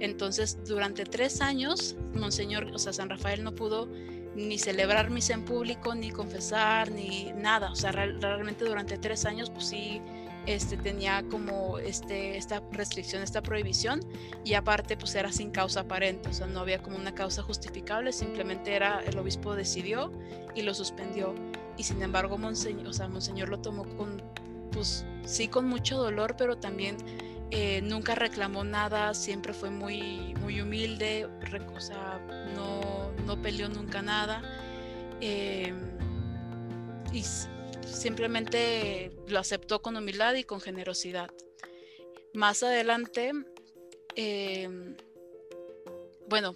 [0.00, 3.88] Entonces durante tres años, Monseñor, o sea, San Rafael no pudo
[4.36, 7.72] ni celebrar misa en público, ni confesar, ni nada.
[7.72, 10.00] O sea, realmente durante tres años pues sí
[10.46, 14.00] este, tenía como este, esta restricción, esta prohibición
[14.44, 18.12] y aparte pues era sin causa aparente, o sea, no había como una causa justificable,
[18.12, 20.12] simplemente era el obispo decidió
[20.54, 21.34] y lo suspendió
[21.76, 24.22] y sin embargo Monseñor, o sea, Monseñor lo tomó con,
[24.72, 26.96] pues sí con mucho dolor, pero también
[27.50, 31.26] eh, nunca reclamó nada, siempre fue muy, muy humilde,
[31.74, 32.20] o sea,
[32.54, 34.42] no, no peleó nunca nada.
[35.20, 35.74] Eh,
[37.12, 37.24] y
[37.92, 41.30] simplemente lo aceptó con humildad y con generosidad.
[42.32, 43.32] Más adelante,
[44.14, 44.96] em,
[46.28, 46.54] bueno,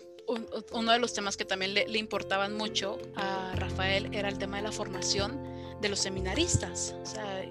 [0.73, 4.63] uno de los temas que también le, importaban mucho a Rafael era el tema de
[4.63, 6.95] la formación de los seminaristas.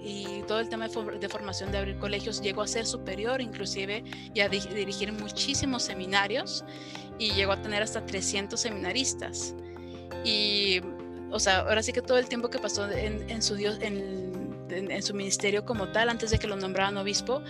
[0.05, 4.41] y todo el tema de, formación de abrir colegios llegó a ser superior, inclusive, y
[4.41, 6.65] a dirigir muchísimos seminarios,
[7.19, 9.55] y llegó a tener hasta 300 seminaristas.
[10.25, 10.81] Y
[11.33, 15.13] o sea, ahora sí que todo el tiempo que pasó en, su Dios, en, su
[15.15, 17.41] ministerio como tal, antes de que lo nombraran obispo,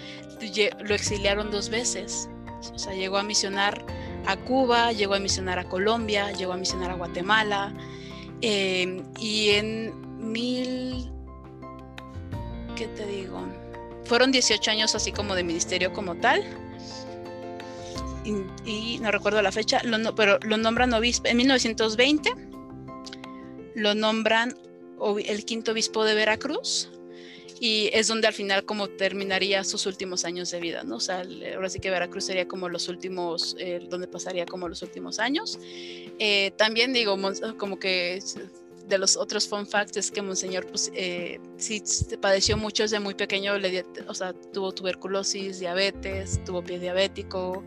[0.79, 2.29] lo exiliaron dos veces.
[2.73, 3.85] O sea, llegó a misionar
[4.25, 7.73] a Cuba, llegó a misionar a Colombia, llegó a misionar a Guatemala.
[8.39, 11.11] Em, y en mil,
[12.77, 13.45] ¿qué te digo?
[14.05, 16.41] Fueron 18 años así como de ministerio como tal.
[18.65, 19.81] Y, no recuerdo la fecha,
[20.15, 22.52] pero lo nombran obispo en 1920
[23.75, 24.57] lo nombran
[25.25, 26.89] el quinto obispo de Veracruz
[27.59, 30.97] y es donde al final como terminaría sus últimos años de vida, ¿no?
[30.97, 31.23] O sea,
[31.55, 35.57] ahora sí que Veracruz sería como los últimos, eh, donde pasaría como los últimos años.
[36.19, 37.17] Eh, también digo,
[37.57, 38.19] como que
[38.87, 41.81] de los otros fun facts es que Monseñor, pues, eh, sí
[42.19, 43.53] padeció mucho desde muy pequeño,
[44.07, 47.63] o sea, tuvo tuberculosis, diabetes, tuvo pie diabético,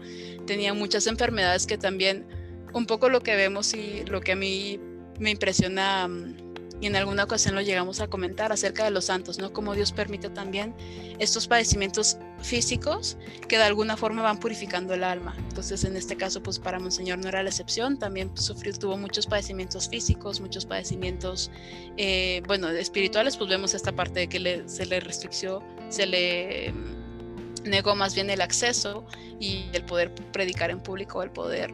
[0.47, 2.27] tenía muchas enfermedades que también,
[2.75, 4.79] un poco lo que vemos y lo que a mí
[5.19, 6.47] me impresiona mm,
[6.81, 9.53] y en alguna ocasión lo llegamos a comentar acerca de los santos, ¿no?
[9.53, 10.75] Cómo Dios permite también
[11.19, 13.17] estos padecimientos físicos
[13.49, 15.35] que de alguna forma van purificando el alma.
[15.39, 19.27] Entonces, en este caso, pues para Monseñor no era la excepción, también sufrió, tuvo muchos
[19.27, 21.51] padecimientos físicos, muchos padecimientos,
[21.97, 27.71] eh, bueno, espirituales, pues vemos esta parte de que se le restricció, se le mm,
[27.71, 29.07] negó más bien el acceso
[29.41, 31.73] y el poder predicar en público, el poder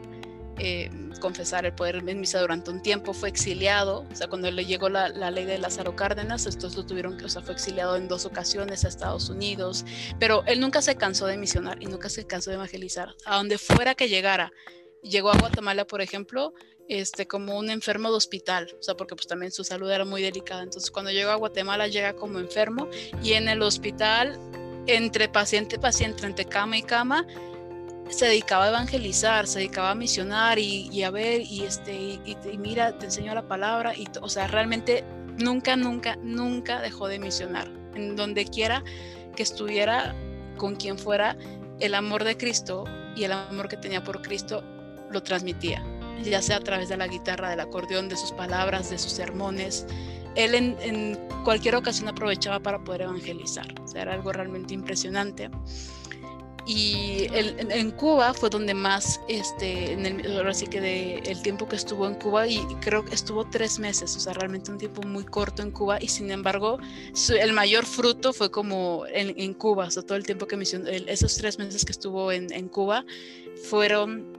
[0.57, 0.89] eh,
[1.19, 4.89] confesar el poder en misa durante un tiempo, fue exiliado, o sea, cuando le llegó
[4.89, 8.85] la, ley de Lázaro Cárdenas, estos lo tuvieron o sea, fue exiliado en dos ocasiones
[8.85, 9.85] a Estados Unidos,
[10.19, 13.57] pero él nunca se cansó de misionar y nunca se cansó de evangelizar, a donde
[13.57, 14.51] fuera que llegara.
[15.01, 16.53] Llegó a Guatemala, por ejemplo,
[16.87, 20.21] este, como un enfermo de hospital, o sea, porque pues también su salud era muy
[20.21, 20.63] delicada.
[20.63, 22.89] Entonces, cuando llegó a Guatemala, llega como enfermo
[23.23, 24.39] y en el hospital,
[24.87, 27.25] entre paciente y paciente, entre cama y cama,
[28.09, 32.97] se dedicaba a evangelizar, se dedicaba a misionar y, a ver, y, este, y, mira,
[32.97, 35.03] te enseño la palabra, y, o sea, realmente
[35.37, 37.69] nunca, nunca, nunca dejó de misionar.
[37.95, 38.83] En donde quiera
[39.35, 40.15] que estuviera,
[40.57, 41.37] con quien fuera,
[41.79, 42.85] el amor de Cristo
[43.15, 44.63] y el amor que tenía por Cristo
[45.11, 45.83] lo transmitía,
[46.23, 49.85] ya sea a través de la guitarra, del acordeón, de sus palabras, de sus sermones.
[50.35, 53.67] Él en, en cualquier ocasión aprovechaba para poder evangelizar.
[53.83, 55.51] O sea, era algo realmente impresionante
[56.65, 61.67] y en, Cuba fue donde más, este, en el, ahora sí que de el tiempo
[61.67, 65.01] que estuvo en Cuba y creo que estuvo tres meses, o sea, realmente un tiempo
[65.01, 66.79] muy corto en Cuba y sin embargo
[67.37, 71.35] el mayor fruto fue como en, Cuba, o sea, todo el tiempo que misión, esos
[71.35, 73.03] tres meses que estuvo en, en Cuba
[73.63, 74.37] fueron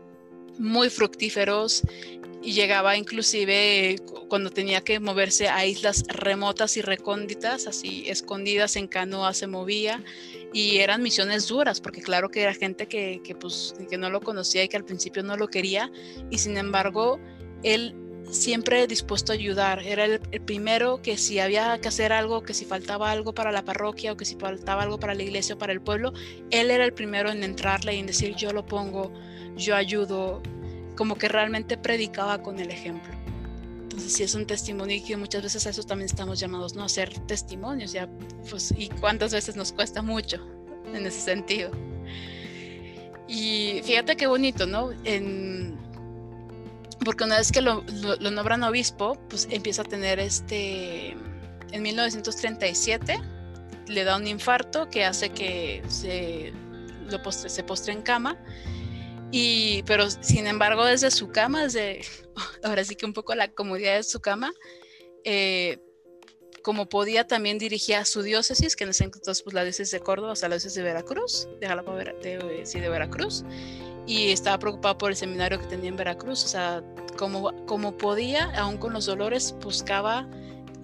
[0.58, 1.82] muy fructíferos
[2.42, 3.96] y llegaba inclusive
[4.28, 10.02] cuando tenía que moverse a islas remotas y recónditas, así escondidas en canoa se movía
[10.54, 14.20] y eran misiones duras, porque claro que era gente que, que, pues, que no lo
[14.20, 15.90] conocía y que al principio no lo quería,
[16.30, 17.18] y sin embargo,
[17.64, 17.94] él
[18.30, 22.64] siempre dispuesto a ayudar, era el, primero que si había que hacer algo, que si
[22.64, 25.72] faltaba algo para la parroquia o que si faltaba algo para la iglesia o para
[25.72, 26.12] el pueblo,
[26.50, 29.12] él era el primero en entrarle y en decir yo lo pongo,
[29.56, 30.40] yo ayudo,
[30.96, 33.23] como que realmente predicaba con el ejemplo.
[33.94, 36.83] Entonces sí es un testimonio y que muchas veces a eso también estamos llamados, ¿no?
[36.83, 38.09] A ser testimonios, ya,
[38.50, 40.44] pues, y cuántas veces nos cuesta mucho
[40.92, 41.70] en ese sentido.
[43.28, 44.90] Y fíjate qué bonito, ¿no?
[45.04, 45.78] En,
[47.04, 47.85] porque una vez que lo,
[48.18, 51.11] nombran obispo, pues empieza a tener este,
[51.70, 53.20] en 1937,
[53.87, 56.52] le da un infarto que hace que se,
[57.09, 58.37] lo postre, se postre en cama
[59.37, 62.03] y, pero sin embargo, desde su cama, desde
[62.62, 64.53] ahora sí que un poco la comodidad de su cama,
[65.25, 65.81] eh,
[66.62, 69.99] como podía, también dirigía a su diócesis, que en ese entonces pues, la diócesis de
[69.99, 73.44] Córdoba, o sea, la diócesis de Veracruz, de Jalapa, de, sí, de Veracruz,
[74.07, 76.85] y estaba preocupado por el seminario que tenía en Veracruz, o sea,
[77.18, 80.29] como, como podía, aún con los dolores, buscaba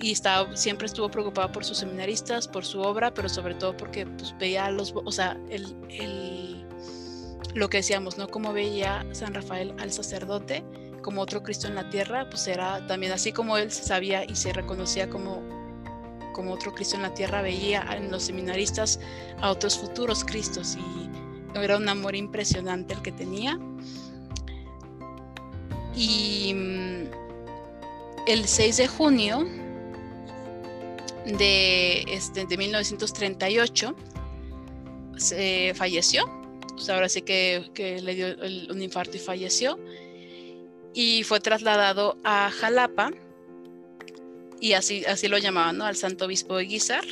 [0.00, 4.06] y estaba, siempre estuvo preocupado por sus seminaristas, por su obra, pero sobre todo porque
[4.06, 6.59] pues, veía los, o sea, el, el
[7.54, 8.28] lo que decíamos, ¿no?
[8.28, 10.64] Como veía San Rafael al sacerdote
[11.02, 14.36] como otro Cristo en la tierra, pues era también así como él se sabía y
[14.36, 15.42] se reconocía como,
[16.34, 19.00] como otro Cristo en la tierra, veía en los seminaristas
[19.40, 21.10] a otros futuros Cristos y
[21.58, 23.58] era un amor impresionante el que tenía.
[25.94, 27.04] Y mm,
[28.28, 29.46] el 6 de junio
[31.26, 33.94] de, este, de 1938
[35.16, 36.39] se falleció
[36.80, 38.26] pues ahora sí que, le dio
[38.72, 39.78] un infarto y falleció.
[40.94, 43.10] Y fue trasladado a Jalapa,
[44.60, 45.84] y así, así lo llamaban, ¿no?
[45.84, 47.04] Al Santo Obispo de Guizar.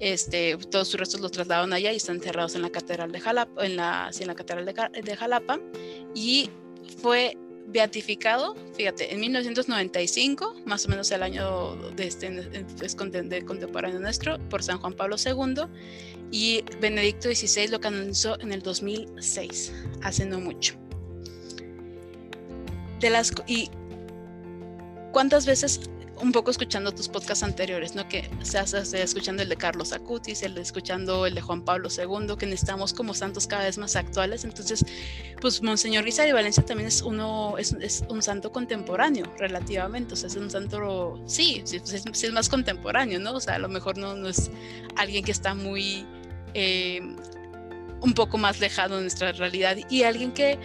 [0.00, 3.64] Este, todos sus restos los trasladaron allá y están enterrados en la Catedral de Jalapa,
[3.64, 5.58] en la, en la Catedral de, Jalapa.
[6.14, 6.50] Y
[7.00, 12.30] fue beatificado, fíjate, en 1995, más o menos el año de este,
[12.82, 15.64] es contemporáneo nuestro, por San Juan Pablo II,
[16.30, 20.74] y Benedicto XVI lo canonizó en el 2006, hace no mucho.
[23.00, 23.70] De las, y
[25.12, 28.08] cuántas veces, un poco escuchando tus podcasts anteriores, ¿no?
[28.08, 32.36] Que estás escuchando el de Carlos Acutis, el de escuchando el de Juan Pablo II,
[32.38, 34.44] que necesitamos como santos cada vez más actuales.
[34.44, 34.84] Entonces,
[35.40, 40.28] pues Monseñor Guizar de Valencia también es uno, es, un santo contemporáneo relativamente, o sea,
[40.28, 43.32] es un santo, sí, sí, es, más contemporáneo, ¿no?
[43.32, 44.50] O sea, a lo mejor no, no es
[44.96, 46.06] alguien que está muy
[46.54, 47.00] eh,
[48.00, 50.58] un poco más lejano de nuestra realidad y alguien que,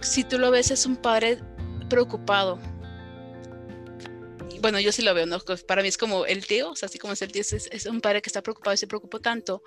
[0.00, 1.38] si tú lo ves, es un padre
[1.88, 2.58] preocupado.
[4.60, 5.38] Bueno, yo sí lo veo, ¿no?
[5.40, 7.86] Pues para mí es como el tío, o sea, así como es el tío, es,
[7.86, 9.62] un padre que está preocupado y se preocupó tanto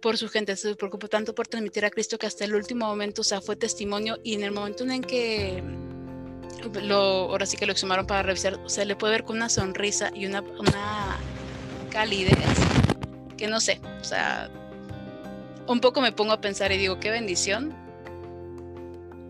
[0.00, 3.22] por su gente, se preocupó tanto por transmitir a Cristo que hasta el último momento,
[3.22, 5.62] o sea, fue testimonio y en el momento en que
[6.82, 9.48] lo, ahora sí que lo exhumaron para revisar, o sea, le puede ver con una
[9.48, 11.18] sonrisa y una, una
[11.90, 12.36] calidez
[13.36, 14.50] que no sé, o sea,
[15.66, 17.74] un poco me pongo a pensar y digo, qué bendición,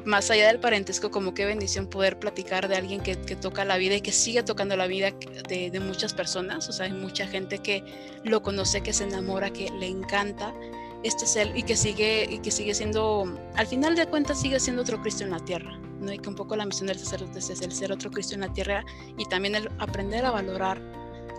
[0.06, 3.96] más allá del parentesco, como qué bendición poder platicar de alguien que, toca la vida
[3.96, 5.10] y que sigue tocando la vida
[5.48, 7.84] de, muchas personas, o sea, hay mucha gente que
[8.24, 10.54] lo conoce, que se enamora, que le encanta
[11.02, 14.58] este es él y que sigue y que sigue siendo al final de cuentas sigue
[14.58, 17.38] siendo otro Cristo en la tierra no y que un poco la misión del sacerdote
[17.38, 18.82] es el ser otro Cristo en la tierra
[19.18, 20.80] y también el aprender a valorar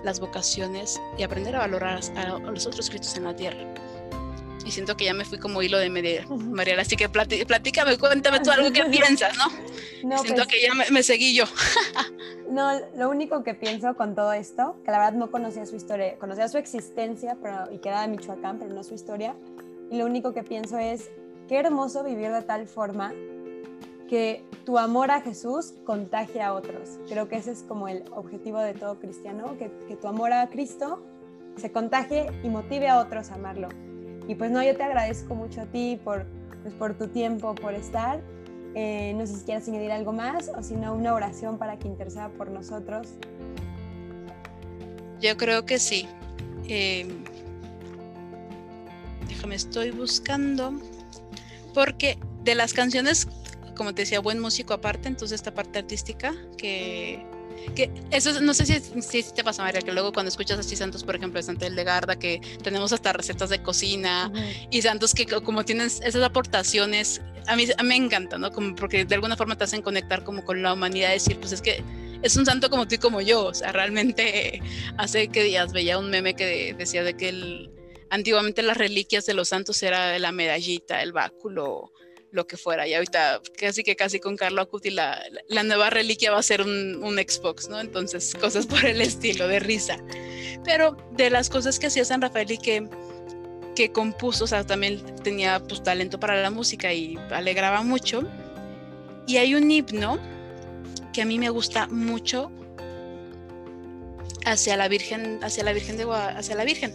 [0.03, 3.57] las vocaciones y aprender a valorar a los otros Cristos en la tierra
[4.67, 8.41] y siento que ya me fui como hilo de media, Mariela, así que platícame, cuéntame
[8.41, 10.17] tú algo que piensas, ¿no?
[10.19, 11.45] siento pues que ya me, seguí yo.
[12.51, 16.17] no, lo único que pienso con todo esto, que la verdad no conocía su historia,
[16.19, 19.35] conocía su existencia pero, y que era de Michoacán, pero no su historia,
[19.89, 21.09] y lo único que pienso es,
[21.47, 23.13] qué hermoso vivir de tal forma
[24.09, 26.99] que tu amor a Jesús contagie a otros.
[27.07, 30.47] Creo que ese es como el objetivo de todo cristiano, que, que tu amor a
[30.47, 31.01] Cristo
[31.57, 33.69] se contagie y motive a otros a amarlo.
[34.27, 36.25] Y pues no, yo te agradezco mucho a ti por,
[36.61, 38.21] pues, por tu tiempo, por estar.
[38.75, 41.87] Eh, no sé si quieres añadir algo más o si no, una oración para que
[41.87, 43.07] interceda por nosotros.
[45.19, 46.07] Yo creo que sí.
[46.67, 47.07] Eh,
[49.27, 50.73] déjame, estoy buscando.
[51.73, 53.27] Porque de las canciones,
[53.75, 57.25] como te decía, buen músico aparte, entonces esta parte artística que
[57.75, 61.03] que eso no sé si, si, te pasa, María, que luego cuando escuchas así santos,
[61.03, 64.31] por ejemplo, de Santa Garda que tenemos hasta recetas de cocina
[64.71, 68.51] y santos que como tienen esas aportaciones, a mí, a mí me encanta, ¿no?
[68.51, 71.61] Como porque de alguna forma te hacen conectar como con la humanidad, decir, pues es
[71.61, 71.83] que
[72.21, 74.61] es un santo como tú y como yo, o sea, realmente
[74.97, 77.71] hace que días veía un meme que decía de que el,
[78.09, 81.91] antiguamente las reliquias de los santos era la medallita, el báculo,
[82.31, 82.87] lo que fuera.
[82.87, 86.61] Y ahorita casi que casi con Carlo Acuti la, la, nueva reliquia va a ser
[86.61, 87.79] un, un, Xbox, ¿no?
[87.79, 89.97] Entonces cosas por el estilo, de risa.
[90.63, 92.87] Pero de las cosas que hacía San Rafael y que,
[93.75, 98.23] que compuso, o sea, también tenía pues talento para la música y alegraba mucho.
[99.25, 100.19] Y hay un himno
[101.13, 102.51] que a mí me gusta mucho
[104.51, 106.93] hacia la Virgen, hacia la Virgen de hacia la Virgen,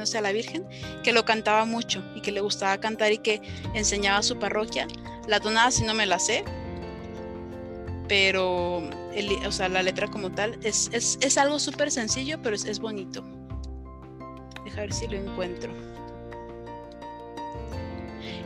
[0.00, 0.66] hacia la Virgen,
[1.02, 3.40] que lo cantaba mucho y que le gustaba cantar y que
[3.74, 4.86] enseñaba a su parroquia.
[5.26, 6.44] La tonada si no me la sé,
[8.08, 8.78] pero
[9.46, 12.78] o sea, la letra como tal es, es, es algo súper sencillo, pero es, es
[12.78, 13.22] bonito.
[14.64, 15.72] Deja ver si lo encuentro.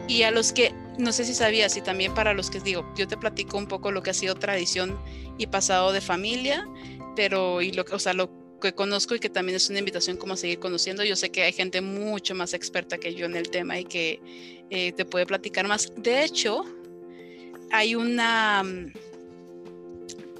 [0.08, 3.06] Y a los que, no sé si sabías, y también para los que digo, yo
[3.06, 4.98] te platico un poco lo que ha sido tradición
[5.38, 6.66] y pasado de familia
[7.14, 10.34] pero y lo, o sea, lo que conozco y que también es una invitación como
[10.34, 11.04] a seguir conociendo.
[11.04, 14.20] Yo sé que hay gente mucho más experta que yo en el tema y que
[14.70, 15.92] eh, te puede platicar más.
[15.96, 16.64] De hecho,
[17.70, 18.62] hay una,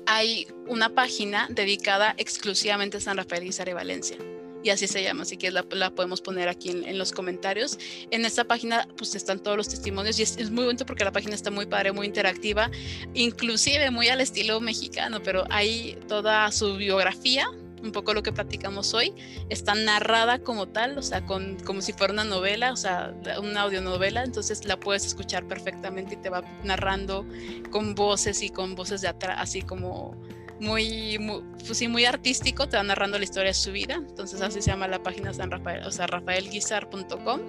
[0.07, 4.17] hay una página dedicada exclusivamente a San Rafael y Valencia
[4.63, 7.79] y así se llama, así que la, podemos poner aquí en, los comentarios.
[8.11, 11.35] En esta página pues están todos los testimonios y es, muy bonito porque la página
[11.35, 12.71] está muy padre, muy interactiva,
[13.15, 17.49] inclusive muy al estilo mexicano, pero hay toda su biografía,
[17.83, 19.13] un poco lo que platicamos hoy,
[19.49, 23.63] está narrada como tal, o sea, con, como si fuera una novela, o sea, una
[23.63, 27.27] audionovela, entonces la puedes escuchar perfectamente y te va narrando
[27.71, 30.17] con voces y con voces de atrás, así como
[30.63, 33.97] muy, muy, pues sí, muy artístico, te va narrando la historia de su vida.
[33.97, 37.41] Entonces así se llama la página San Rafael, o sea, rafaelguizar.com.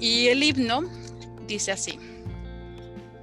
[0.00, 0.82] Y el himno
[1.46, 1.98] dice así.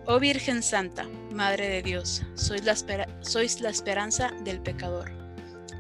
[0.05, 2.75] Oh Virgen Santa, Madre de Dios, sois la,
[3.21, 5.11] sois la esperanza del pecador.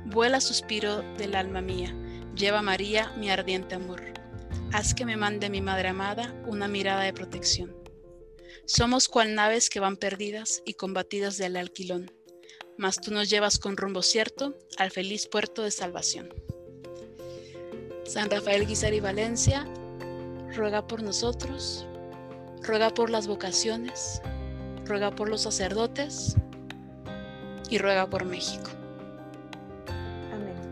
[0.07, 1.95] Vuela suspiro del alma mía,
[2.35, 4.03] lleva María mi ardiente amor.
[4.73, 7.73] Haz que me mande mi Madre amada una mirada de protección.
[8.65, 12.16] Somos cual naves que van perdidas y combatidas del alquilón
[12.77, 16.33] mas tú nos llevas con rumbo cierto al feliz puerto de salvación.
[18.05, 19.67] San Rafael Guizar y Valencia,
[20.55, 21.85] ruega por nosotros,
[22.61, 24.21] ruega por las vocaciones,
[24.85, 26.35] ruega por los sacerdotes
[27.69, 28.71] y ruega por México.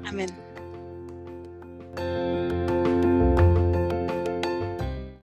[0.05, 0.29] Amén.
[1.97, 2.74] Amén.